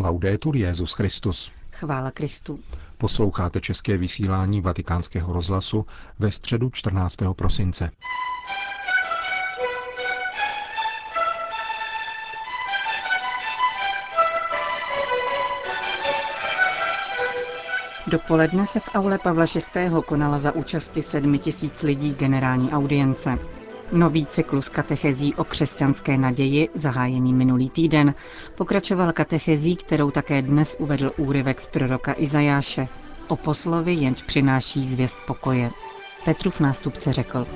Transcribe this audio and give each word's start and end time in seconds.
Laudetur 0.00 0.56
Jezus 0.56 0.92
Christus. 0.92 1.50
Chvála 1.72 2.10
Kristu. 2.10 2.60
Posloucháte 2.98 3.60
české 3.60 3.96
vysílání 3.96 4.60
Vatikánského 4.60 5.32
rozhlasu 5.32 5.86
ve 6.18 6.30
středu 6.30 6.70
14. 6.70 7.16
prosince. 7.36 7.90
Dopoledne 18.06 18.66
se 18.66 18.80
v 18.80 18.88
aule 18.94 19.18
Pavla 19.18 19.44
VI. 19.74 19.90
konala 20.06 20.38
za 20.38 20.52
účasti 20.52 21.02
sedmi 21.02 21.38
tisíc 21.38 21.82
lidí 21.82 22.14
generální 22.14 22.70
audience. 22.70 23.38
Nový 23.92 24.26
cyklus 24.26 24.68
katechezí 24.68 25.34
o 25.34 25.44
křesťanské 25.44 26.16
naději, 26.16 26.68
zahájený 26.74 27.32
minulý 27.32 27.70
týden, 27.70 28.14
pokračoval 28.54 29.12
katechezí, 29.12 29.76
kterou 29.76 30.10
také 30.10 30.42
dnes 30.42 30.76
uvedl 30.78 31.12
úryvek 31.16 31.60
z 31.60 31.66
proroka 31.66 32.14
Izajáše. 32.18 32.88
O 33.28 33.36
poslovi 33.36 33.92
jenž 33.92 34.22
přináší 34.22 34.86
zvěst 34.86 35.18
pokoje. 35.26 35.70
Petrův 36.24 36.60
nástupce 36.60 37.12
řekl. 37.12 37.46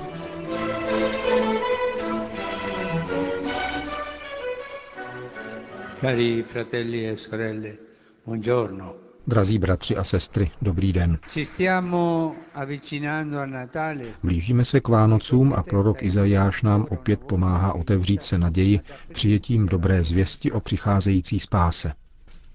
Cari 6.01 6.43
fratelli 6.43 7.09
e 7.09 7.17
sorelle, 7.17 7.73
buongiorno. 8.25 9.02
Drazí 9.27 9.59
bratři 9.59 9.97
a 9.97 10.03
sestry, 10.03 10.51
dobrý 10.61 10.93
den. 10.93 11.19
Blížíme 14.23 14.65
se 14.65 14.79
k 14.79 14.87
Vánocům 14.87 15.53
a 15.53 15.63
prorok 15.63 16.03
Izajáš 16.03 16.61
nám 16.61 16.85
opět 16.89 17.19
pomáhá 17.19 17.73
otevřít 17.73 18.23
se 18.23 18.37
naději 18.37 18.79
přijetím 19.13 19.65
dobré 19.65 20.03
zvěsti 20.03 20.51
o 20.51 20.59
přicházející 20.59 21.39
spáse. 21.39 21.93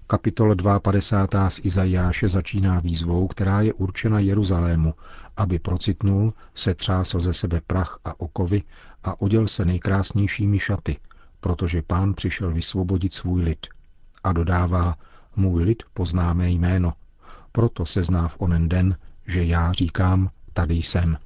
Kapitol 0.07 0.55
52. 0.81 1.49
z 1.49 1.59
Izajáše 1.63 2.29
začíná 2.29 2.79
výzvou, 2.79 3.27
která 3.27 3.61
je 3.61 3.73
určena 3.73 4.19
Jeruzalému, 4.19 4.93
aby 5.37 5.59
procitnul, 5.59 6.33
setřásl 6.55 7.19
ze 7.19 7.33
sebe 7.33 7.61
prach 7.67 7.99
a 8.05 8.19
okovy 8.19 8.63
a 9.03 9.21
oděl 9.21 9.47
se 9.47 9.65
nejkrásnějšími 9.65 10.59
šaty, 10.59 10.97
protože 11.39 11.81
pán 11.81 12.13
přišel 12.13 12.51
vysvobodit 12.51 13.13
svůj 13.13 13.41
lid. 13.41 13.67
A 14.23 14.33
dodává, 14.33 14.95
můj 15.35 15.63
lid 15.63 15.83
pozná 15.93 16.33
mé 16.33 16.49
jméno. 16.51 16.93
Proto 17.51 17.85
se 17.85 18.03
zná 18.03 18.27
v 18.27 18.41
onen 18.41 18.69
den, 18.69 18.97
že 19.27 19.43
já 19.43 19.71
říkám, 19.71 20.29
tady 20.53 20.73
jsem. 20.75 21.17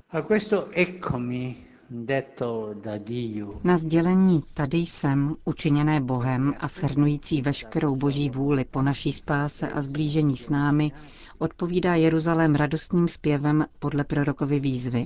Na 3.64 3.78
sdělení 3.78 4.44
tady 4.54 4.78
jsem, 4.78 5.36
učiněné 5.46 6.02
Bohem 6.02 6.54
a 6.60 6.68
shrnující 6.68 7.42
veškerou 7.42 7.96
boží 7.96 8.30
vůli 8.30 8.66
po 8.66 8.82
naší 8.82 9.12
spáse 9.12 9.70
a 9.70 9.82
zblížení 9.82 10.38
s 10.38 10.50
námi, 10.50 10.92
odpovídá 11.40 11.96
Jeruzalém 11.96 12.56
radostným 12.56 13.08
zpěvem 13.08 13.66
podle 13.80 14.04
prorokovy 14.04 14.60
výzvy. 14.60 15.06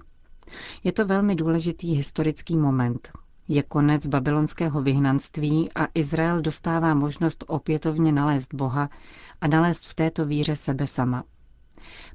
Je 0.84 0.92
to 0.92 1.06
velmi 1.06 1.36
důležitý 1.36 1.94
historický 1.96 2.58
moment, 2.58 3.12
je 3.48 3.64
konec 3.64 4.08
babylonského 4.08 4.82
vyhnanství 4.82 5.70
a 5.76 5.88
Izrael 5.94 6.42
dostává 6.42 6.94
možnost 6.94 7.44
opětovně 7.48 8.12
nalézt 8.12 8.54
Boha 8.54 8.90
a 9.42 9.48
nalézt 9.48 9.86
v 9.86 9.94
této 9.94 10.26
víře 10.26 10.56
sebe 10.56 10.88
sama. 10.88 11.24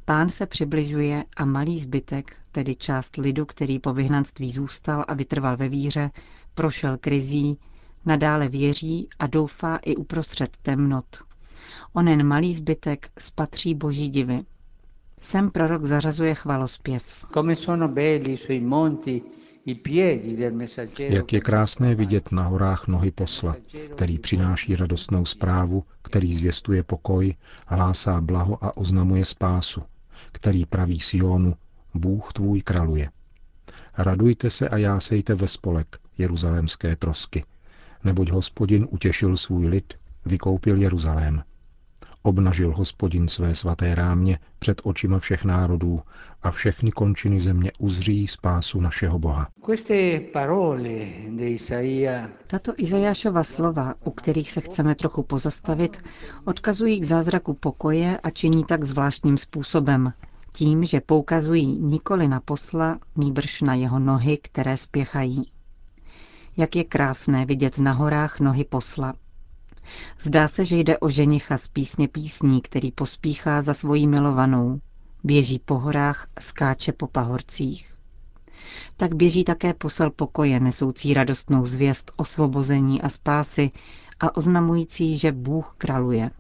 Pán 0.05 0.29
se 0.29 0.47
přibližuje 0.47 1.25
a 1.37 1.45
malý 1.45 1.79
zbytek, 1.79 2.37
tedy 2.53 2.75
část 2.75 3.17
lidu, 3.17 3.47
který 3.47 3.79
po 3.79 3.93
vyhnanství 3.93 4.51
zůstal 4.51 5.05
a 5.09 5.15
vytrval 5.15 5.57
ve 5.57 5.69
víře, 5.69 6.11
prošel 6.55 6.99
krizí, 6.99 7.59
nadále 8.07 8.49
věří 8.49 9.09
a 9.19 9.27
doufá 9.27 9.77
i 9.77 9.97
uprostřed 9.97 10.57
temnot. 10.63 11.17
Onen 11.93 12.27
malý 12.27 12.55
zbytek 12.55 13.11
spatří 13.19 13.75
boží 13.75 14.09
divy. 14.09 14.45
Sem 15.21 15.51
prorok 15.51 15.85
zařazuje 15.85 16.35
chvalospěv. 16.35 17.27
Come 17.35 17.57
sono 17.57 17.89
belli 17.89 18.37
sui 18.37 18.61
monti 18.61 19.23
jak 20.99 21.33
je 21.33 21.41
krásné 21.41 21.95
vidět 21.95 22.33
na 22.33 22.43
horách 22.43 22.89
nohy 22.89 23.11
posla, 23.11 23.57
který 23.95 24.19
přináší 24.19 24.77
radostnou 24.77 25.25
zprávu, 25.25 25.85
který 26.03 26.35
zvěstuje 26.35 26.83
pokoj, 26.83 27.35
hlásá 27.67 28.21
blaho 28.21 28.65
a 28.65 28.77
oznamuje 28.77 29.25
spásu, 29.25 29.83
který 30.33 30.67
praví 30.67 31.01
Sionu, 31.01 31.55
Bůh 31.95 32.33
tvůj 32.33 32.63
kraluje. 32.63 33.11
Radujte 33.99 34.51
se 34.51 34.69
a 34.69 34.77
jásejte 34.77 35.35
ve 35.35 35.49
spolek, 35.49 35.99
jeruzalémské 36.19 36.97
trosky, 36.97 37.45
neboť 38.05 38.31
hospodin 38.31 38.87
utěšil 38.91 39.37
svůj 39.37 39.69
lid, 39.69 39.95
vykoupil 40.25 40.77
Jeruzalém. 40.77 41.43
Obnažil 42.23 42.75
hospodin 42.77 43.29
své 43.29 43.55
svaté 43.55 43.95
rámě 43.95 44.39
před 44.59 44.81
očima 44.85 45.19
všech 45.19 45.45
národů 45.45 46.03
a 46.43 46.51
všechny 46.51 46.93
končiny 46.93 47.41
země 47.41 47.71
uzří 47.79 48.29
spásu 48.29 48.81
našeho 48.81 49.19
Boha. 49.19 49.49
Tato 52.47 52.73
Izajášova 52.77 53.45
slova, 53.45 53.95
u 54.05 54.11
kterých 54.11 54.51
se 54.51 54.61
chceme 54.61 54.95
trochu 54.95 55.23
pozastavit, 55.23 56.03
odkazují 56.45 57.01
k 57.01 57.05
zázraku 57.05 57.55
pokoje 57.55 58.19
a 58.19 58.31
činí 58.31 58.65
tak 58.65 58.85
zvláštním 58.85 59.39
způsobem, 59.39 60.13
tím, 60.53 60.85
že 60.85 61.01
poukazují 61.01 61.67
nikoli 61.67 62.29
na 62.29 62.41
posla, 62.41 62.99
nýbrž 63.17 63.63
na 63.63 63.75
jeho 63.75 63.99
nohy, 63.99 64.39
které 64.43 64.77
spěchají. 64.77 65.53
Jak 66.57 66.77
je 66.77 66.85
krásné 66.85 67.47
vidět 67.47 67.79
na 67.79 67.93
horách 67.93 68.41
nohy 68.41 68.65
posla, 68.65 69.15
Zdá 70.21 70.49
se, 70.49 70.65
že 70.65 70.77
jde 70.77 70.99
o 70.99 71.09
ženicha 71.09 71.59
z 71.59 71.69
písně 71.69 72.09
písní, 72.09 72.61
který 72.61 72.93
pospíchá 72.93 73.63
za 73.63 73.75
svojí 73.75 74.07
milovanou. 74.07 74.81
Běží 75.25 75.59
po 75.59 75.79
horách, 75.79 76.27
skáče 76.41 76.93
po 76.93 77.07
pahorcích. 77.07 77.95
Tak 78.97 79.15
běží 79.15 79.45
také 79.45 79.75
posel 79.75 80.11
pokoje, 80.11 80.61
nesoucí 80.61 81.15
radostnou 81.15 81.65
zvěst 81.65 82.13
osvobození 82.17 83.03
a 83.03 83.09
spásy 83.09 83.71
a 84.21 84.37
oznamující, 84.37 85.19
že 85.19 85.33
Bůh 85.33 85.75
kraluje. 85.79 86.31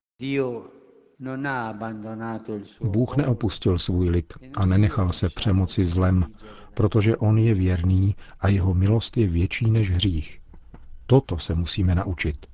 Bůh 2.81 3.16
neopustil 3.16 3.78
svůj 3.78 4.09
lid 4.10 4.32
a 4.56 4.66
nenechal 4.66 5.12
se 5.12 5.28
přemoci 5.28 5.84
zlem, 5.84 6.26
protože 6.75 7.16
On 7.16 7.38
je 7.38 7.54
věrný 7.54 8.16
a 8.41 8.48
jeho 8.48 8.75
milost 8.75 9.16
je 9.16 9.28
větší 9.28 9.71
než 9.71 9.91
hřích. 9.91 10.41
Toto 11.06 11.38
se 11.38 11.54
musíme 11.54 11.94
naučit. 11.94 12.47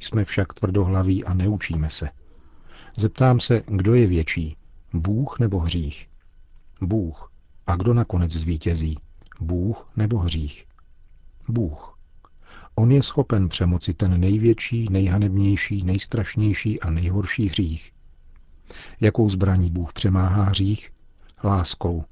Jsme 0.00 0.24
však 0.24 0.54
tvrdohlaví 0.54 1.24
a 1.24 1.34
neučíme 1.34 1.90
se. 1.90 2.08
Zeptám 2.96 3.40
se, 3.40 3.62
kdo 3.66 3.94
je 3.94 4.06
větší, 4.06 4.56
Bůh 5.00 5.38
nebo 5.38 5.58
hřích? 5.58 6.08
Bůh. 6.80 7.32
A 7.66 7.76
kdo 7.76 7.94
nakonec 7.94 8.32
zvítězí? 8.32 8.98
Bůh 9.40 9.88
nebo 9.96 10.18
hřích? 10.18 10.66
Bůh. 11.48 11.98
On 12.74 12.92
je 12.92 13.02
schopen 13.02 13.48
přemoci 13.48 13.94
ten 13.94 14.20
největší, 14.20 14.88
nejhanebnější, 14.90 15.82
nejstrašnější 15.82 16.80
a 16.80 16.90
nejhorší 16.90 17.48
hřích. 17.48 17.92
Jakou 19.00 19.28
zbraní 19.28 19.70
Bůh 19.70 19.92
přemáhá 19.92 20.42
hřích? 20.42 20.90
Láskou. 21.44 22.04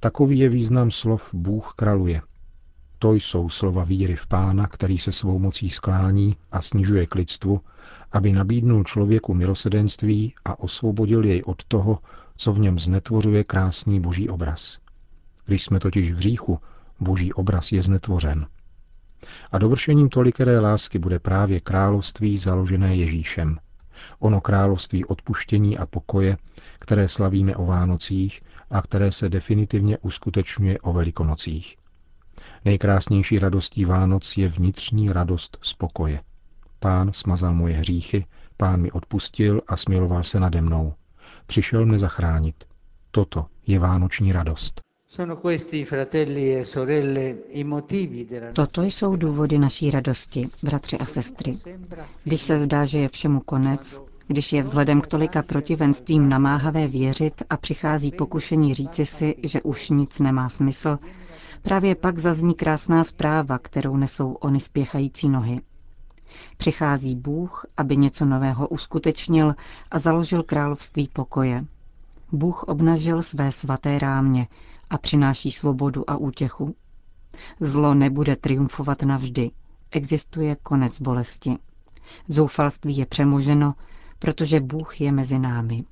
Takový 0.00 0.38
je 0.38 0.48
význam 0.48 0.90
slov 0.90 1.34
Bůh 1.34 1.72
kraluje– 1.76 2.20
to 2.98 3.12
jsou 3.12 3.48
slova 3.48 3.84
víry 3.84 4.16
v 4.16 4.26
Pána, 4.26 4.66
který 4.66 4.98
se 4.98 5.12
svou 5.12 5.38
mocí 5.38 5.70
sklání 5.70 6.36
a 6.52 6.62
snižuje 6.62 7.06
k 7.06 7.14
lidstvu, 7.14 7.60
aby 8.12 8.32
nabídnul 8.32 8.84
člověku 8.84 9.34
milosedenství 9.34 10.34
a 10.44 10.58
osvobodil 10.58 11.24
jej 11.24 11.42
od 11.46 11.64
toho, 11.64 11.98
co 12.36 12.52
v 12.52 12.58
něm 12.58 12.78
znetvořuje 12.78 13.44
krásný 13.44 14.00
boží 14.00 14.28
obraz. 14.28 14.78
Když 15.46 15.64
jsme 15.64 15.80
totiž 15.80 16.12
v 16.12 16.18
říchu, 16.18 16.58
boží 17.00 17.32
obraz 17.32 17.72
je 17.72 17.82
znetvořen. 17.82 18.46
A 19.52 19.58
dovršením 19.58 20.08
tolikeré 20.08 20.60
lásky 20.60 20.98
bude 20.98 21.18
právě 21.18 21.60
království 21.60 22.38
založené 22.38 22.96
Ježíšem. 22.96 23.58
Ono 24.18 24.40
království 24.40 25.04
odpuštění 25.04 25.78
a 25.78 25.86
pokoje, 25.86 26.36
které 26.78 27.08
slavíme 27.08 27.56
o 27.56 27.66
Vánocích 27.66 28.42
a 28.70 28.82
které 28.82 29.12
se 29.12 29.28
definitivně 29.28 29.98
uskutečňuje 29.98 30.78
o 30.78 30.92
Velikonocích. 30.92 31.76
Nejkrásnější 32.64 33.38
radostí 33.38 33.84
Vánoc 33.84 34.36
je 34.36 34.48
vnitřní 34.48 35.12
radost 35.12 35.58
spokoje. 35.62 36.20
Pán 36.80 37.12
smazal 37.12 37.54
moje 37.54 37.74
hříchy, 37.74 38.26
pán 38.56 38.80
mi 38.80 38.90
odpustil 38.90 39.60
a 39.68 39.76
smiloval 39.76 40.24
se 40.24 40.40
nade 40.40 40.60
mnou. 40.60 40.94
Přišel 41.46 41.86
mne 41.86 41.98
zachránit. 41.98 42.64
Toto 43.10 43.46
je 43.66 43.78
vánoční 43.78 44.32
radost. 44.32 44.80
E 45.18 45.24
Toto 48.52 48.82
jsou 48.82 49.16
důvody 49.16 49.58
naší 49.58 49.90
radosti, 49.90 50.48
bratři 50.62 50.98
a 50.98 51.04
sestry. 51.06 51.58
Když 52.24 52.42
se 52.42 52.58
zdá, 52.58 52.84
že 52.84 52.98
je 52.98 53.08
všemu 53.08 53.40
konec, 53.40 54.00
když 54.26 54.52
je 54.52 54.62
vzhledem 54.62 55.00
k 55.00 55.06
tolika 55.06 55.42
protivenstvím 55.42 56.28
namáhavé 56.28 56.88
věřit 56.88 57.42
a 57.50 57.56
přichází 57.56 58.10
pokušení 58.12 58.74
říci 58.74 59.06
si, 59.06 59.34
že 59.42 59.62
už 59.62 59.90
nic 59.90 60.20
nemá 60.20 60.48
smysl, 60.48 60.98
Právě 61.64 61.94
pak 61.94 62.18
zazní 62.18 62.54
krásná 62.54 63.04
zpráva, 63.04 63.58
kterou 63.58 63.96
nesou 63.96 64.32
ony 64.32 64.60
spěchající 64.60 65.28
nohy. 65.28 65.60
Přichází 66.56 67.16
Bůh, 67.16 67.66
aby 67.76 67.96
něco 67.96 68.24
nového 68.24 68.68
uskutečnil 68.68 69.54
a 69.90 69.98
založil 69.98 70.42
království 70.42 71.08
pokoje. 71.12 71.64
Bůh 72.32 72.62
obnažil 72.62 73.22
své 73.22 73.52
svaté 73.52 73.98
rámě 73.98 74.48
a 74.90 74.98
přináší 74.98 75.50
svobodu 75.50 76.10
a 76.10 76.16
útěchu. 76.16 76.76
Zlo 77.60 77.94
nebude 77.94 78.36
triumfovat 78.36 79.02
navždy. 79.02 79.50
Existuje 79.90 80.56
konec 80.62 81.00
bolesti. 81.00 81.56
Zoufalství 82.28 82.96
je 82.96 83.06
přemoženo, 83.06 83.74
protože 84.18 84.60
Bůh 84.60 85.00
je 85.00 85.12
mezi 85.12 85.38
námi. 85.38 85.84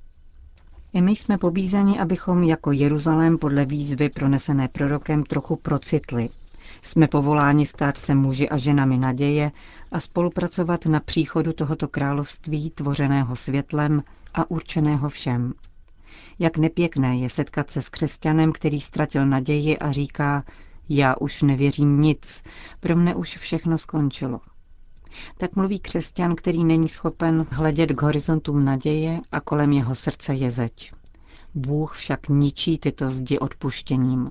I 0.93 1.03
my 1.03 1.11
jsme 1.13 1.39
pobízeni, 1.39 1.99
abychom 1.99 2.43
jako 2.43 2.73
Jeruzalém 2.73 3.39
podle 3.39 3.65
výzvy 3.65 4.09
pronesené 4.09 4.69
prorokem 4.69 5.25
trochu 5.25 5.57
procitli. 5.57 6.29
Jsme 6.83 7.09
povoláni 7.09 7.67
stát 7.67 7.99
se 7.99 8.15
muži 8.15 8.49
a 8.49 8.57
ženami 8.57 8.99
naděje 8.99 9.53
a 9.93 10.01
spolupracovat 10.01 10.87
na 10.87 11.01
příchodu 11.01 11.53
tohoto 11.53 11.89
království 11.89 12.71
tvořeného 12.71 13.37
světlem 13.37 14.03
a 14.35 14.51
určeného 14.51 15.09
všem. 15.09 15.53
Jak 16.39 16.57
nepěkné 16.57 17.17
je 17.19 17.31
setkat 17.31 17.71
se 17.71 17.83
s 17.83 17.89
křesťanem, 17.89 18.53
který 18.53 18.81
ztratil 18.81 19.27
naději 19.27 19.79
a 19.79 19.93
říká, 19.93 20.45
já 20.89 21.17
už 21.17 21.43
nevěřím 21.43 22.01
nic, 22.01 22.43
pro 22.81 22.97
mne 22.97 23.15
už 23.15 23.37
všechno 23.37 23.79
skončilo. 23.79 24.41
Tak 25.39 25.57
mluví 25.57 25.79
křesťan, 25.79 26.35
který 26.35 26.65
není 26.65 26.89
schopen 26.89 27.47
hledět 27.51 27.93
k 27.93 28.03
horizontům 28.03 28.65
naděje 28.65 29.21
a 29.33 29.41
kolem 29.41 29.73
jeho 29.73 29.95
srdce 29.95 30.35
je 30.35 30.51
zeď. 30.51 30.93
Bůh 31.55 31.95
však 31.97 32.29
ničí 32.29 32.79
tyto 32.79 33.11
zdi 33.11 33.39
odpuštěním. 33.39 34.31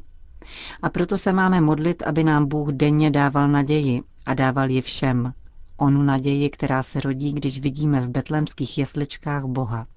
A 0.82 0.90
proto 0.90 1.18
se 1.18 1.34
máme 1.34 1.62
modlit, 1.62 2.04
aby 2.04 2.24
nám 2.24 2.48
Bůh 2.48 2.70
denně 2.70 3.12
dával 3.12 3.48
naději 3.48 4.02
a 4.26 4.34
dával 4.34 4.70
ji 4.70 4.82
všem. 4.82 5.34
Onu 5.78 6.04
naději, 6.04 6.50
která 6.50 6.84
se 6.84 7.00
rodí, 7.00 7.34
když 7.34 7.60
vidíme 7.60 8.02
v 8.02 8.10
betlemských 8.10 8.78
jesličkách 8.78 9.46
Boha. 9.46 9.88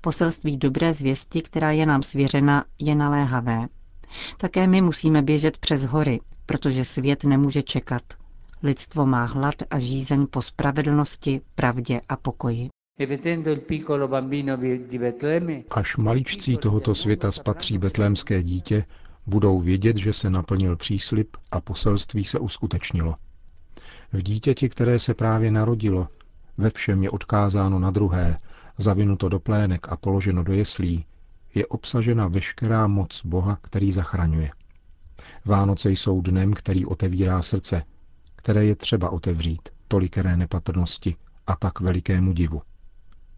Poselství 0.00 0.56
dobré 0.56 0.92
zvěsti, 0.92 1.42
která 1.42 1.70
je 1.70 1.86
nám 1.86 2.02
svěřena, 2.02 2.64
je 2.78 2.94
naléhavé. 2.94 3.66
Také 4.36 4.66
my 4.66 4.80
musíme 4.80 5.22
běžet 5.22 5.58
přes 5.58 5.84
hory, 5.84 6.20
protože 6.46 6.84
svět 6.84 7.24
nemůže 7.24 7.62
čekat. 7.62 8.02
Lidstvo 8.62 9.06
má 9.06 9.24
hlad 9.24 9.54
a 9.70 9.78
žízeň 9.78 10.26
po 10.26 10.42
spravedlnosti, 10.42 11.40
pravdě 11.54 12.00
a 12.08 12.16
pokoji. 12.16 12.68
Až 15.70 15.96
maličcí 15.96 16.56
tohoto 16.56 16.94
světa 16.94 17.32
spatří 17.32 17.78
betlémské 17.78 18.42
dítě, 18.42 18.84
budou 19.26 19.60
vědět, 19.60 19.96
že 19.96 20.12
se 20.12 20.30
naplnil 20.30 20.76
příslip 20.76 21.36
a 21.50 21.60
poselství 21.60 22.24
se 22.24 22.38
uskutečnilo. 22.38 23.14
V 24.12 24.22
dítěti, 24.22 24.68
které 24.68 24.98
se 24.98 25.14
právě 25.14 25.50
narodilo, 25.50 26.08
ve 26.58 26.70
všem 26.70 27.02
je 27.02 27.10
odkázáno 27.10 27.78
na 27.78 27.90
druhé, 27.90 28.38
zavinuto 28.78 29.28
do 29.28 29.40
plének 29.40 29.88
a 29.88 29.96
položeno 29.96 30.44
do 30.44 30.52
jeslí, 30.52 31.04
je 31.54 31.66
obsažena 31.66 32.28
veškerá 32.28 32.86
moc 32.86 33.22
Boha, 33.24 33.58
který 33.62 33.92
zachraňuje. 33.92 34.50
Vánoce 35.44 35.90
jsou 35.90 36.20
dnem, 36.20 36.52
který 36.52 36.86
otevírá 36.86 37.42
srdce, 37.42 37.82
které 38.46 38.64
je 38.64 38.76
třeba 38.76 39.10
otevřít 39.10 39.68
tolikeré 39.88 40.36
nepatrnosti 40.36 41.16
a 41.46 41.56
tak 41.56 41.80
velikému 41.80 42.32
divu. 42.32 42.62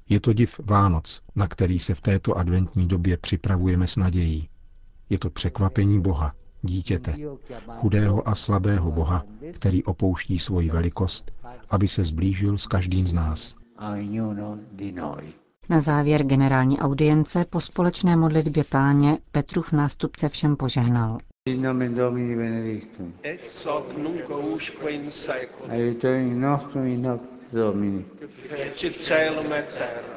Je 0.08 0.20
to 0.20 0.32
div 0.32 0.60
Vánoc, 0.64 1.22
na 1.36 1.48
který 1.48 1.78
se 1.78 1.94
v 1.94 2.00
této 2.00 2.38
adventní 2.38 2.88
době 2.88 3.16
připravujeme 3.16 3.86
s 3.86 3.96
nadějí. 3.96 4.48
Je 5.10 5.18
to 5.18 5.30
překvapení 5.30 6.00
Boha, 6.00 6.32
dítěte, 6.62 7.14
chudého 7.66 8.28
a 8.28 8.34
slabého 8.34 8.92
Boha, 8.92 9.24
který 9.52 9.84
opouští 9.84 10.38
svoji 10.38 10.70
velikost, 10.70 11.32
aby 11.70 11.88
se 11.88 12.04
zblížil 12.04 12.58
s 12.58 12.66
každým 12.66 13.08
z 13.08 13.12
nás. 13.12 13.54
Na 15.68 15.80
závěr 15.80 16.24
generální 16.24 16.78
audience 16.78 17.44
po 17.44 17.60
společné 17.60 18.16
modlitbě 18.16 18.64
páně 18.64 19.18
Petrův 19.32 19.72
nástupce 19.72 20.28
všem 20.28 20.56
požehnal. 20.56 21.18
In 21.48 21.62
nomen 21.62 21.94
Domini 21.94 22.34
benedictum. 22.34 23.12
Et 23.22 23.46
soc 23.46 23.96
nunc 23.96 24.28
usque 24.28 24.90
in 24.92 25.10
seculum. 25.10 25.70
Aiuterium 25.70 26.40
nostrum 26.40 26.86
in 26.86 27.04
hoc 27.04 27.20
Domini. 27.52 28.04
Fecit 28.48 28.92
caelum 29.08 29.52
et 29.52 29.68
terra. 29.72 30.16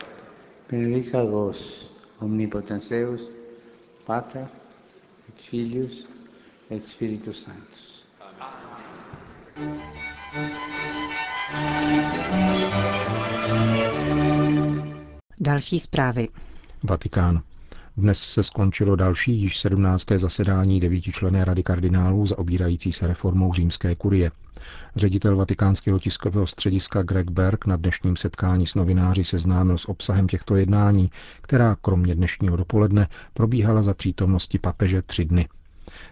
Benedica 0.68 1.24
vos, 1.24 1.88
omnipotens 2.20 2.90
Deus, 2.90 3.22
Pater, 4.06 4.48
et 5.30 5.40
Filius, 5.40 6.06
et 6.70 6.84
Spiritus 6.84 7.44
Sanctus. 7.44 8.06
Další 15.40 15.80
zprávy. 15.80 16.28
Vatikán. 16.84 17.51
Dnes 17.98 18.20
se 18.20 18.44
skončilo 18.44 18.96
další 18.96 19.42
již 19.42 19.60
17. 19.60 20.06
zasedání 20.18 20.80
devítičlené 20.80 21.46
rady 21.46 21.64
kardinálů 21.64 22.26
zaobírající 22.26 22.92
se 22.92 23.08
reformou 23.08 23.54
římské 23.54 23.96
kurie. 23.96 24.32
Ředitel 24.96 25.36
vatikánského 25.36 26.00
tiskového 26.00 26.48
střediska 26.48 27.04
Greg 27.04 27.32
Berg 27.32 27.66
na 27.66 27.76
dnešním 27.76 28.16
setkání 28.16 28.68
s 28.68 28.76
novináři 28.76 29.24
seznámil 29.24 29.78
s 29.78 29.90
obsahem 29.90 30.28
těchto 30.28 30.56
jednání, 30.56 31.10
která 31.42 31.76
kromě 31.82 32.16
dnešního 32.16 32.58
dopoledne 32.58 33.08
probíhala 33.34 33.84
za 33.84 33.94
přítomnosti 33.94 34.60
papeže 34.60 35.02
tři 35.02 35.26
dny. 35.26 35.48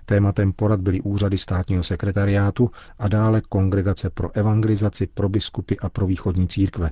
Tématem 0.05 0.53
porad 0.53 0.79
byly 0.79 1.01
úřady 1.01 1.37
státního 1.37 1.83
sekretariátu 1.83 2.71
a 2.99 3.07
dále 3.07 3.41
kongregace 3.49 4.09
pro 4.09 4.31
evangelizaci, 4.33 5.07
pro 5.07 5.29
biskupy 5.29 5.77
a 5.79 5.89
pro 5.89 6.07
východní 6.07 6.47
církve. 6.47 6.91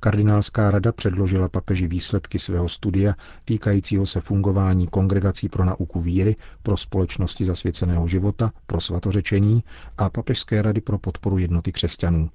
Kardinálská 0.00 0.70
rada 0.70 0.92
předložila 0.92 1.48
papeži 1.48 1.86
výsledky 1.86 2.38
svého 2.38 2.68
studia 2.68 3.14
týkajícího 3.44 4.06
se 4.06 4.20
fungování 4.20 4.86
kongregací 4.86 5.48
pro 5.48 5.64
nauku 5.64 6.00
víry, 6.00 6.36
pro 6.62 6.76
společnosti 6.76 7.44
zasvěceného 7.44 8.08
života, 8.08 8.52
pro 8.66 8.80
svatořečení 8.80 9.64
a 9.98 10.10
papežské 10.10 10.62
rady 10.62 10.80
pro 10.80 10.98
podporu 10.98 11.38
jednoty 11.38 11.72
křesťanů. 11.72 12.30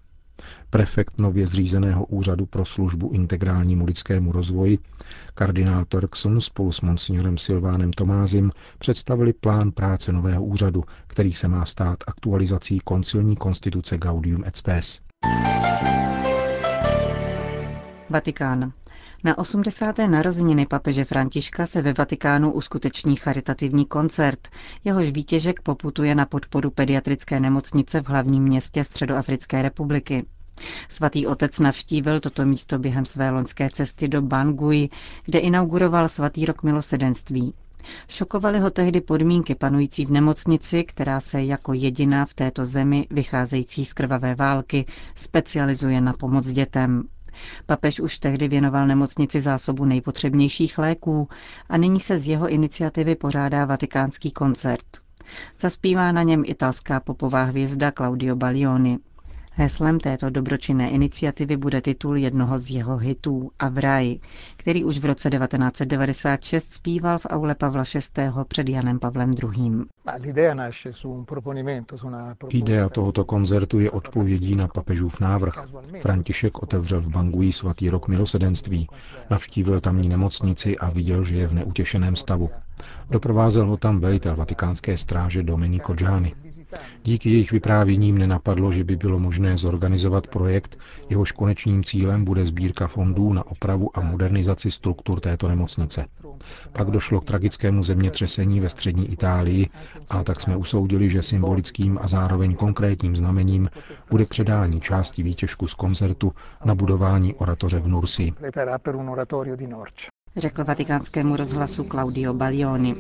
Prefekt 0.70 1.18
nově 1.18 1.48
zřízeného 1.48 2.06
úřadu 2.06 2.46
pro 2.46 2.66
službu 2.66 3.12
integrálnímu 3.14 3.86
lidskému 3.86 4.32
rozvoji, 4.32 4.80
kardinál 5.34 5.86
Turkson 5.86 6.42
spolu 6.42 6.72
s 6.72 6.82
monsignorem 6.82 7.38
Silvánem 7.38 7.94
Tomázim 7.94 8.52
představili 8.80 9.34
plán 9.34 9.72
práce 9.72 10.12
nového 10.12 10.44
úřadu, 10.46 10.84
který 11.08 11.34
se 11.34 11.48
má 11.48 11.66
stát 11.66 11.98
aktualizací 12.08 12.80
koncilní 12.84 13.36
konstituce 13.36 13.98
Gaudium 13.98 14.44
et 14.46 14.56
Spes. 14.56 15.02
Vatikán. 18.10 18.72
Na 19.24 19.38
80. 19.38 19.98
narozeniny 20.08 20.66
papeže 20.66 21.06
Františka 21.06 21.66
se 21.66 21.82
ve 21.82 21.94
Vatikánu 21.94 22.52
uskuteční 22.52 23.16
charitativní 23.16 23.86
koncert. 23.86 24.48
Jehož 24.84 25.12
výtěžek 25.12 25.62
poputuje 25.62 26.16
na 26.16 26.26
podporu 26.26 26.72
pediatrické 26.72 27.40
nemocnice 27.40 28.02
v 28.02 28.08
hlavním 28.10 28.44
městě 28.44 28.84
Středoafrické 28.84 29.62
republiky. 29.62 30.26
Svatý 30.90 31.28
otec 31.28 31.60
navštívil 31.60 32.20
toto 32.20 32.46
místo 32.46 32.80
během 32.80 33.06
své 33.06 33.30
loňské 33.30 33.70
cesty 33.70 34.08
do 34.08 34.22
Bangui, 34.22 34.90
kde 35.26 35.40
inauguroval 35.40 36.08
svatý 36.08 36.46
rok 36.46 36.64
milosedenství. 36.64 37.54
Šokovaly 38.08 38.60
ho 38.60 38.70
tehdy 38.70 39.02
podmínky 39.02 39.56
panující 39.56 40.06
v 40.06 40.12
nemocnici, 40.12 40.84
která 40.84 41.20
se 41.20 41.44
jako 41.44 41.74
jediná 41.74 42.26
v 42.26 42.34
této 42.34 42.66
zemi, 42.66 43.08
vycházející 43.12 43.86
z 43.86 43.94
krvavé 43.94 44.36
války, 44.36 44.86
specializuje 45.16 46.02
na 46.02 46.14
pomoc 46.14 46.48
dětem. 46.48 47.04
Papež 47.66 48.00
už 48.00 48.20
tehdy 48.20 48.48
věnoval 48.48 48.88
nemocnici 48.88 49.42
zásobu 49.42 49.86
nejpotřebnějších 49.86 50.78
léků 50.78 51.30
a 51.70 51.78
nyní 51.78 52.00
se 52.00 52.20
z 52.20 52.28
jeho 52.28 52.48
iniciativy 52.50 53.16
pořádá 53.16 53.66
vatikánský 53.66 54.32
koncert. 54.32 54.86
Zaspívá 55.60 56.12
na 56.12 56.24
něm 56.24 56.44
italská 56.46 57.00
popová 57.00 57.44
hvězda 57.44 57.92
Claudio 57.92 58.36
Baglioni. 58.36 58.98
Heslem 59.60 60.00
této 60.00 60.30
dobročinné 60.30 60.90
iniciativy 60.90 61.58
bude 61.58 61.82
titul 61.82 62.18
jednoho 62.18 62.60
z 62.60 62.70
jeho 62.70 62.98
hitů 62.98 63.52
Avraj, 63.60 64.16
který 64.58 64.84
už 64.84 64.98
v 65.00 65.06
roce 65.06 65.30
1996 65.30 66.72
zpíval 66.72 67.20
v 67.20 67.26
aule 67.30 67.56
Pavla 67.56 67.84
VI. 67.94 68.30
před 68.48 68.70
Janem 68.70 69.00
Pavlem 69.00 69.32
II. 69.32 69.72
Idea 72.50 72.90
tohoto 72.90 73.26
koncertu 73.26 73.80
je 73.80 73.92
odpovědí 73.92 74.56
na 74.56 74.68
papežův 74.68 75.20
návrh. 75.20 75.54
František 76.02 76.64
otevřel 76.64 77.02
v 77.02 77.10
Bangui 77.10 77.54
svatý 77.54 77.90
rok 77.90 78.08
milosedenství, 78.08 78.88
navštívil 79.30 79.82
tamní 79.82 80.10
nemocnici 80.10 80.78
a 80.78 80.90
viděl, 80.90 81.24
že 81.24 81.36
je 81.36 81.48
v 81.48 81.54
neutěšeném 81.54 82.16
stavu. 82.16 82.50
Doprovázel 83.10 83.66
ho 83.68 83.78
tam 83.78 84.00
velitel 84.00 84.36
vatikánské 84.36 84.98
stráže 84.98 85.44
Domenico 85.44 85.94
Gianni. 85.94 86.36
Díky 87.04 87.30
jejich 87.30 87.52
vyprávěním 87.52 88.18
nenapadlo, 88.18 88.72
že 88.72 88.84
by 88.84 88.96
bylo 88.96 89.20
možné 89.20 89.58
zorganizovat 89.58 90.28
projekt, 90.28 90.80
jehož 91.10 91.32
konečným 91.32 91.84
cílem 91.84 92.26
bude 92.26 92.46
sbírka 92.46 92.88
fondů 92.88 93.34
na 93.34 93.48
opravu 93.48 93.98
a 93.98 94.02
modernizaci 94.02 94.72
struktur 94.72 95.20
této 95.20 95.48
nemocnice. 95.48 96.06
Pak 96.72 96.92
došlo 96.92 97.22
k 97.22 97.26
tragickému 97.26 97.84
zemětřesení 97.84 98.60
ve 98.60 98.70
střední 98.70 99.12
Itálii 99.12 99.70
a 100.10 100.24
tak 100.24 100.42
jsme 100.42 100.58
usoudili, 100.58 101.10
že 101.10 101.24
symbolickým 101.24 102.00
a 102.02 102.08
zároveň 102.08 102.56
konkrétním 102.56 103.16
znamením 103.16 103.70
bude 104.10 104.26
předání 104.30 104.82
části 104.82 105.24
výtěžku 105.24 105.68
z 105.68 105.74
koncertu 105.74 106.34
na 106.66 106.76
budování 106.76 107.36
oratoře 107.36 107.80
v 107.80 107.88
Nursi 107.88 108.34
řekl 110.38 110.64
vatikánskému 110.64 111.36
rozhlasu 111.36 111.84
Claudio 111.84 112.34
Baglioni. 112.34 112.96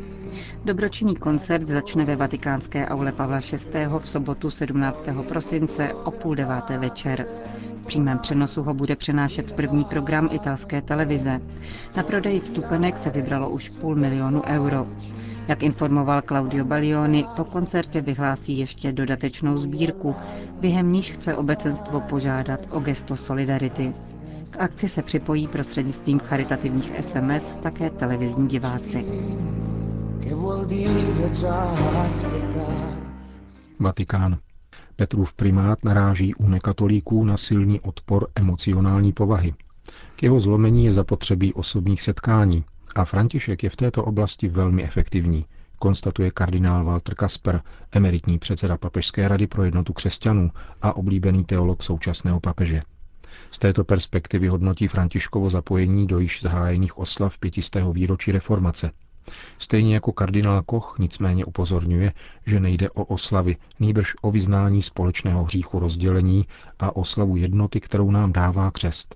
Dobročinný 0.66 1.16
koncert 1.16 1.68
začne 1.68 2.06
ve 2.06 2.16
vatikánské 2.16 2.88
aule 2.88 3.12
Pavla 3.12 3.40
VI. 3.74 3.86
v 4.00 4.10
sobotu 4.10 4.50
17. 4.50 5.06
prosince 5.28 5.94
o 5.94 6.12
půl 6.12 6.36
deváté 6.36 6.78
večer. 6.78 7.26
V 7.84 7.86
přímém 7.88 8.20
přenosu 8.20 8.64
ho 8.64 8.74
bude 8.74 8.96
přenášet 8.96 9.52
první 9.52 9.84
program 9.86 10.30
italské 10.32 10.82
televize. 10.82 11.42
Na 11.96 12.04
prodeji 12.04 12.40
vstupenek 12.40 12.98
se 12.98 13.10
vybralo 13.10 13.50
už 13.50 13.70
půl 13.70 13.96
milionu 13.96 14.44
euro. 14.46 14.88
Jak 15.48 15.64
informoval 15.64 16.22
Claudio 16.22 16.66
Baglioni, 16.66 17.26
po 17.36 17.44
koncertě 17.44 18.02
vyhlásí 18.02 18.58
ještě 18.58 18.92
dodatečnou 18.92 19.58
sbírku, 19.58 20.16
během 20.60 20.92
níž 20.92 21.12
chce 21.12 21.36
obecenstvo 21.36 22.00
požádat 22.02 22.68
o 22.72 22.80
gesto 22.80 23.16
solidarity. 23.16 23.94
Akci 24.60 24.90
se 24.90 25.02
připojí 25.02 25.48
prostřednictvím 25.48 26.20
charitativních 26.20 26.92
SMS 27.02 27.56
také 27.56 27.90
televizní 27.90 28.48
diváci. 28.48 29.06
Vatikán. 33.80 34.38
Petrův 34.96 35.34
primát 35.34 35.84
naráží 35.84 36.34
u 36.36 36.48
nekatolíků 36.50 37.24
na 37.26 37.38
silný 37.38 37.82
odpor 37.82 38.28
emocionální 38.36 39.14
povahy. 39.14 39.54
K 40.16 40.24
jeho 40.24 40.40
zlomení 40.40 40.86
je 40.86 40.94
zapotřebí 40.94 41.54
osobních 41.54 42.02
setkání 42.02 42.64
a 42.96 43.06
František 43.06 43.64
je 43.64 43.70
v 43.70 43.76
této 43.76 44.04
oblasti 44.06 44.48
velmi 44.48 44.84
efektivní, 44.84 45.46
konstatuje 45.80 46.32
kardinál 46.32 46.86
Walter 46.86 47.16
Kasper, 47.16 47.62
emeritní 47.92 48.40
předseda 48.40 48.78
Papežské 48.78 49.28
rady 49.28 49.48
pro 49.48 49.64
jednotu 49.64 49.94
křesťanů 49.94 50.52
a 50.82 50.96
oblíbený 50.96 51.44
teolog 51.46 51.84
současného 51.84 52.40
papeže. 52.40 52.82
Z 53.52 53.60
této 53.60 53.84
perspektivy 53.84 54.48
hodnotí 54.48 54.88
Františkovo 54.88 55.50
zapojení 55.50 56.08
do 56.08 56.20
již 56.20 56.42
zahájených 56.42 56.98
oslav 56.98 57.38
pětistého 57.38 57.94
výročí 57.94 58.32
reformace. 58.32 58.92
Stejně 59.60 59.94
jako 59.94 60.12
kardinál 60.12 60.64
Koch 60.64 60.96
nicméně 61.00 61.46
upozorňuje, 61.46 62.14
že 62.46 62.60
nejde 62.60 62.90
o 62.90 63.06
oslavy, 63.06 63.58
nýbrž 63.80 64.14
o 64.22 64.32
vyznání 64.32 64.82
společného 64.82 65.44
hříchu 65.44 65.80
rozdělení 65.80 66.46
a 66.80 66.96
oslavu 66.96 67.36
jednoty, 67.36 67.80
kterou 67.80 68.12
nám 68.12 68.34
dává 68.34 68.72
křest. 68.72 69.16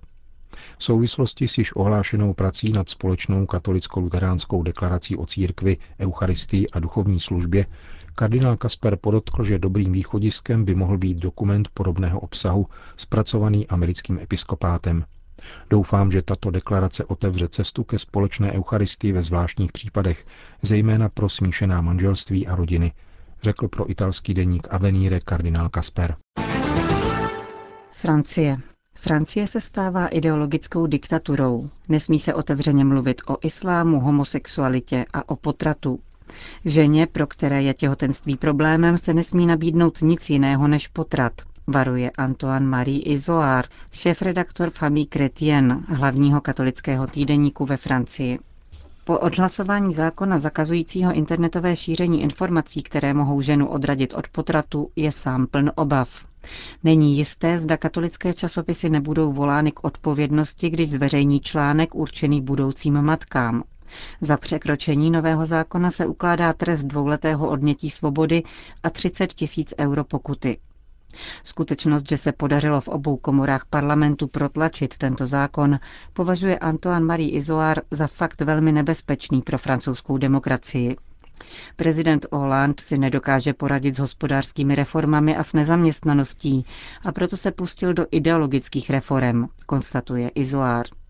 V 0.78 0.84
souvislosti 0.84 1.48
s 1.48 1.58
již 1.58 1.76
ohlášenou 1.76 2.34
prací 2.34 2.72
nad 2.72 2.88
společnou 2.88 3.46
katolicko-luteránskou 3.46 4.62
deklarací 4.62 5.16
o 5.16 5.26
církvi, 5.26 5.76
eucharistii 6.00 6.68
a 6.68 6.80
duchovní 6.80 7.20
službě 7.20 7.66
Kardinál 8.14 8.56
Kasper 8.56 8.96
podotkl, 8.96 9.44
že 9.44 9.58
dobrým 9.58 9.92
východiskem 9.92 10.64
by 10.64 10.74
mohl 10.74 10.98
být 10.98 11.18
dokument 11.18 11.68
podobného 11.74 12.20
obsahu, 12.20 12.66
zpracovaný 12.96 13.68
americkým 13.68 14.18
episkopátem. 14.18 15.04
Doufám, 15.70 16.12
že 16.12 16.22
tato 16.22 16.50
deklarace 16.50 17.04
otevře 17.04 17.48
cestu 17.48 17.84
ke 17.84 17.98
společné 17.98 18.52
eucharistii 18.52 19.12
ve 19.12 19.22
zvláštních 19.22 19.72
případech, 19.72 20.26
zejména 20.62 21.08
pro 21.08 21.28
smíšená 21.28 21.80
manželství 21.80 22.46
a 22.46 22.54
rodiny, 22.56 22.92
řekl 23.42 23.68
pro 23.68 23.90
italský 23.90 24.34
deník 24.34 24.66
Avenire 24.70 25.20
kardinál 25.20 25.68
Kasper. 25.68 26.16
Francie. 27.92 28.58
Francie 28.94 29.46
se 29.46 29.60
stává 29.60 30.06
ideologickou 30.06 30.86
diktaturou. 30.86 31.70
Nesmí 31.88 32.18
se 32.18 32.34
otevřeně 32.34 32.84
mluvit 32.84 33.22
o 33.26 33.36
islámu, 33.42 34.00
homosexualitě 34.00 35.04
a 35.12 35.28
o 35.28 35.36
potratu, 35.36 36.00
Ženě, 36.64 37.06
pro 37.06 37.26
které 37.26 37.62
je 37.62 37.74
těhotenství 37.74 38.36
problémem, 38.36 38.96
se 38.96 39.14
nesmí 39.14 39.46
nabídnout 39.46 39.98
nic 40.02 40.30
jiného 40.30 40.68
než 40.68 40.88
potrat, 40.88 41.32
varuje 41.66 42.10
Antoine 42.10 42.66
Marie 42.66 43.02
Izoard, 43.02 43.70
šéf-redaktor 43.92 44.70
Famille 44.70 45.06
Chrétien, 45.12 45.84
hlavního 45.88 46.40
katolického 46.40 47.06
týdeníku 47.06 47.64
ve 47.64 47.76
Francii. 47.76 48.38
Po 49.04 49.18
odhlasování 49.18 49.92
zákona 49.92 50.38
zakazujícího 50.38 51.12
internetové 51.12 51.76
šíření 51.76 52.22
informací, 52.22 52.82
které 52.82 53.14
mohou 53.14 53.40
ženu 53.40 53.68
odradit 53.68 54.14
od 54.14 54.28
potratu, 54.28 54.90
je 54.96 55.12
sám 55.12 55.46
pln 55.46 55.70
obav. 55.74 56.24
Není 56.84 57.16
jisté, 57.16 57.58
zda 57.58 57.76
katolické 57.76 58.34
časopisy 58.34 58.90
nebudou 58.90 59.32
volány 59.32 59.72
k 59.72 59.84
odpovědnosti, 59.84 60.70
když 60.70 60.90
zveřejní 60.90 61.40
článek 61.40 61.94
určený 61.94 62.40
budoucím 62.40 63.02
matkám, 63.02 63.62
za 64.20 64.36
překročení 64.36 65.10
nového 65.10 65.46
zákona 65.46 65.90
se 65.90 66.06
ukládá 66.06 66.52
trest 66.52 66.84
dvouletého 66.84 67.48
odnětí 67.48 67.90
svobody 67.90 68.42
a 68.82 68.90
30 68.90 69.32
tisíc 69.34 69.74
euro 69.78 70.04
pokuty. 70.04 70.58
Skutečnost, 71.44 72.08
že 72.08 72.16
se 72.16 72.32
podařilo 72.32 72.80
v 72.80 72.88
obou 72.88 73.16
komorách 73.16 73.64
parlamentu 73.70 74.26
protlačit 74.28 74.96
tento 74.96 75.26
zákon, 75.26 75.78
považuje 76.12 76.58
Antoine 76.58 77.00
Marie 77.06 77.30
Izoard 77.30 77.82
za 77.90 78.06
fakt 78.06 78.40
velmi 78.40 78.72
nebezpečný 78.72 79.42
pro 79.42 79.58
francouzskou 79.58 80.18
demokracii. 80.18 80.96
Prezident 81.76 82.26
Hollande 82.32 82.74
si 82.80 82.98
nedokáže 82.98 83.52
poradit 83.52 83.94
s 83.96 83.98
hospodářskými 83.98 84.74
reformami 84.74 85.36
a 85.36 85.42
s 85.42 85.52
nezaměstnaností 85.52 86.66
a 87.04 87.12
proto 87.12 87.36
se 87.36 87.50
pustil 87.50 87.94
do 87.94 88.06
ideologických 88.10 88.90
reform, 88.90 89.44
konstatuje 89.66 90.28
Izoard. 90.28 91.01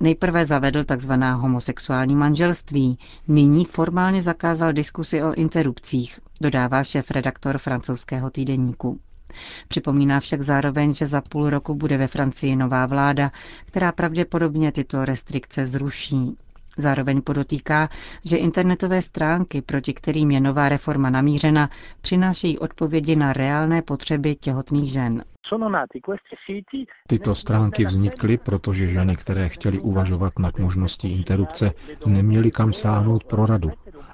Nejprve 0.00 0.46
zavedl 0.46 0.84
tzv. 0.84 1.12
homosexuální 1.34 2.16
manželství, 2.16 2.98
nyní 3.28 3.64
formálně 3.64 4.22
zakázal 4.22 4.72
diskusy 4.72 5.22
o 5.22 5.34
interrupcích, 5.34 6.20
dodává 6.40 6.84
šéf-redaktor 6.84 7.58
francouzského 7.58 8.30
týdeníku. 8.30 9.00
Připomíná 9.68 10.20
však 10.20 10.42
zároveň, 10.42 10.94
že 10.94 11.06
za 11.06 11.20
půl 11.20 11.50
roku 11.50 11.74
bude 11.74 11.98
ve 11.98 12.06
Francii 12.06 12.56
nová 12.56 12.86
vláda, 12.86 13.30
která 13.64 13.92
pravděpodobně 13.92 14.72
tyto 14.72 15.04
restrikce 15.04 15.66
zruší. 15.66 16.36
Zároveň 16.78 17.22
podotýká, 17.22 17.88
že 18.24 18.36
internetové 18.36 19.02
stránky, 19.02 19.62
proti 19.62 19.94
kterým 19.94 20.30
je 20.30 20.40
nová 20.40 20.68
reforma 20.68 21.10
namířena, 21.10 21.70
přinášejí 22.00 22.58
odpovědi 22.58 23.16
na 23.16 23.32
reálné 23.32 23.82
potřeby 23.82 24.34
těhotných 24.34 24.92
žen. 24.92 25.24
Tyto 27.08 27.34
stránky 27.34 27.84
vznikly, 27.84 28.38
protože 28.38 28.88
ženy, 28.88 29.16
které 29.16 29.48
chtěly 29.48 29.78
uvažovat 29.78 30.38
nad 30.38 30.58
možností 30.58 31.12
interrupce, 31.12 31.72
neměly 32.06 32.50
kam 32.50 32.72
sáhnout 32.72 33.24
pro 33.24 33.46
radu, 33.46 33.70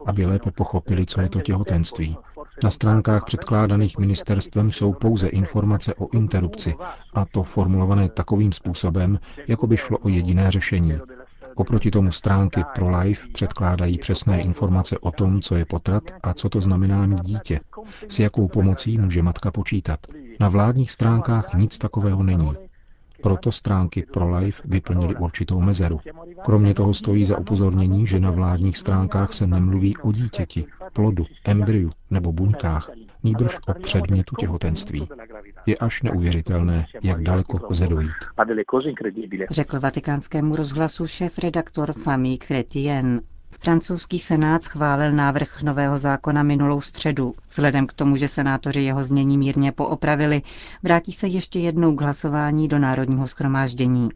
aby 0.06 0.26
lépe 0.26 0.50
pochopili, 0.50 1.06
co 1.06 1.20
je 1.20 1.28
to 1.28 1.40
těhotenství. 1.40 2.16
Na 2.62 2.70
stránkách 2.70 3.24
předkládaných 3.24 3.98
ministerstvem 3.98 4.72
jsou 4.72 4.92
pouze 4.92 5.28
informace 5.28 5.94
o 5.94 6.08
interrupci, 6.16 6.74
a 7.14 7.24
to 7.24 7.42
formulované 7.42 8.08
takovým 8.08 8.52
způsobem, 8.52 9.18
jako 9.48 9.66
by 9.66 9.76
šlo 9.76 9.98
o 9.98 10.08
jediné 10.08 10.50
řešení. 10.50 10.92
Oproti 11.58 11.90
tomu 11.90 12.12
stránky 12.12 12.64
pro 12.74 12.98
Life 12.98 13.28
předkládají 13.32 13.98
přesné 13.98 14.42
informace 14.42 14.98
o 14.98 15.12
tom, 15.12 15.40
co 15.40 15.56
je 15.56 15.64
potrat 15.64 16.02
a 16.22 16.34
co 16.34 16.48
to 16.48 16.60
znamená 16.60 17.06
mít 17.06 17.20
dítě, 17.20 17.60
s 18.08 18.18
jakou 18.18 18.48
pomocí 18.48 18.98
může 18.98 19.22
matka 19.22 19.50
počítat. 19.50 20.00
Na 20.40 20.48
vládních 20.48 20.90
stránkách 20.90 21.54
nic 21.54 21.78
takového 21.78 22.22
není. 22.22 22.52
Proto 23.22 23.52
stránky 23.52 24.06
ProLife 24.12 24.62
vyplnily 24.64 25.16
určitou 25.16 25.60
mezeru. 25.60 26.00
Kromě 26.44 26.74
toho 26.74 26.94
stojí 26.94 27.24
za 27.24 27.38
upozornění, 27.38 28.06
že 28.06 28.20
na 28.20 28.30
vládních 28.30 28.76
stránkách 28.76 29.32
se 29.32 29.46
nemluví 29.46 29.96
o 29.96 30.12
dítěti, 30.12 30.66
plodu, 30.92 31.24
embryu 31.44 31.90
nebo 32.10 32.32
buňkách, 32.32 32.90
nýbrž 33.24 33.58
o 33.68 33.74
předmětu 33.74 34.36
těhotenství. 34.36 35.08
Je 35.66 35.76
až 35.76 36.02
neuvěřitelné, 36.02 36.86
jak 37.02 37.22
daleko 37.22 37.60
lze 37.70 37.86
dojít. 37.86 38.10
Řekl 39.50 39.80
vatikánskému 39.80 40.56
rozhlasu 40.56 41.06
šéf-redaktor 41.06 41.92
Famille 41.92 42.38
Chrétien. 42.46 43.20
Francouzský 43.60 44.18
senát 44.18 44.64
schválil 44.64 45.12
návrh 45.12 45.62
nového 45.62 45.98
zákona 45.98 46.42
minulou 46.42 46.80
středu. 46.80 47.34
Vzhledem 47.50 47.86
k 47.86 47.92
tomu, 47.92 48.16
že 48.16 48.28
senátoři 48.28 48.82
jeho 48.82 49.04
znění 49.04 49.38
mírně 49.38 49.72
poopravili, 49.72 50.42
vrátí 50.82 51.12
se 51.12 51.26
ještě 51.26 51.58
jednou 51.58 51.96
k 51.96 52.00
hlasování 52.00 52.68
do 52.68 52.78
Národního 52.78 53.26
schromáždění. 53.28 54.08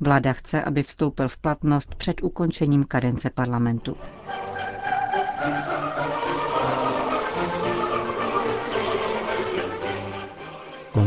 Vláda 0.00 0.32
chce, 0.32 0.62
aby 0.62 0.82
vstoupil 0.82 1.28
v 1.28 1.36
platnost 1.36 1.94
před 1.94 2.22
ukončením 2.22 2.84
kadence 2.84 3.30
parlamentu. 3.30 3.96